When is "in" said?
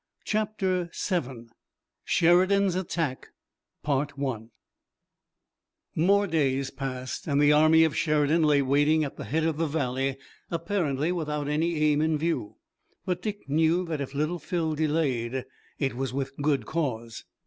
12.01-12.17